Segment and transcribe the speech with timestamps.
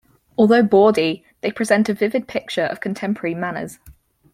[0.35, 3.77] Although bawdy, they present a vivid picture of contemporary manners.